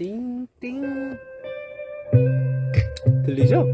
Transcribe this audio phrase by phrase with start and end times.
[0.00, 1.18] 띵띵
[3.24, 3.66] 들리죠?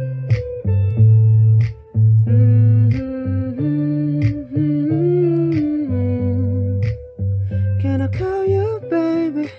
[7.81, 9.51] Can I call you baby?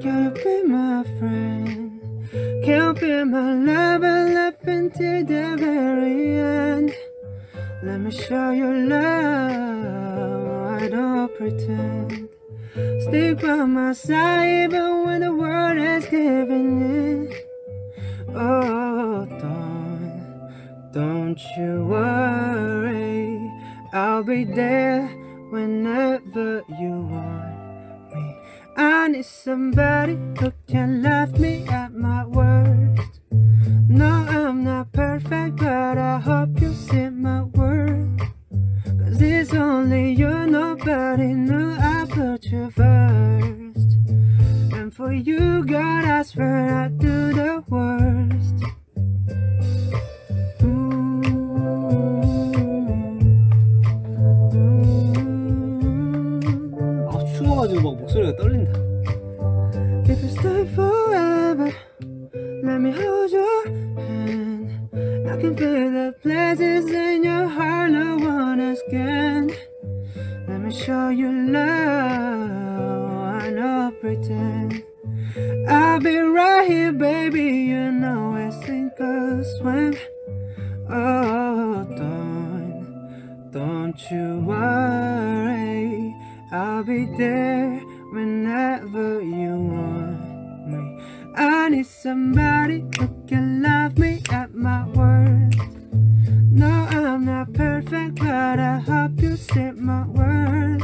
[0.00, 2.00] Can you be my friend?
[2.64, 6.92] Can you be my lover up until the very end?
[7.82, 12.28] Let me show you love, I don't pretend.
[13.09, 17.33] Stick by my side even when the world is giving in.
[18.35, 23.51] Oh, don't, don't you worry,
[23.93, 25.07] I'll be there
[25.49, 28.37] whenever you want me.
[28.77, 33.21] I need somebody who can love me at my worst.
[33.87, 38.19] No, I'm not perfect, but I hope you see my worth.
[38.99, 42.98] Cause it's only you, nobody knew I put you first
[44.98, 48.58] And for you, God, I swear I do the worst.
[50.62, 50.94] Ooh.
[57.08, 58.72] 아 추워가지고 막 목소리가 떨린다
[60.06, 61.72] If you stay forever,
[62.62, 64.68] let me hold your hand.
[65.26, 69.50] I can feel the places in your heart no one else can.
[70.46, 74.84] Let me show you love, I know pretend.
[75.67, 77.43] I'll be right here, baby.
[77.43, 79.95] You know I sink or swim.
[80.89, 86.15] Oh, don't, don't you worry.
[86.51, 87.79] I'll be there
[88.11, 90.99] whenever you want me.
[91.35, 95.59] I need somebody who can love me at my worst.
[96.51, 100.81] No, I'm not perfect, but I hope you see my worth.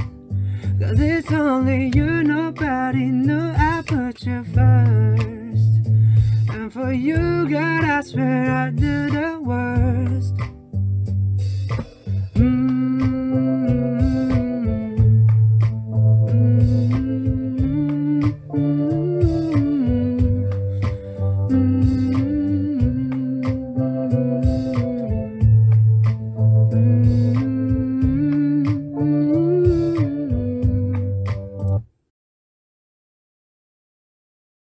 [0.80, 3.65] Cause it's only you, nobody knew I
[3.96, 5.88] put you first.
[6.50, 10.55] And for you, God, I swear I'd do the worst.